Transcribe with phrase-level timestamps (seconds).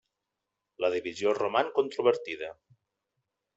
[0.83, 2.51] La divisió roman controvertida.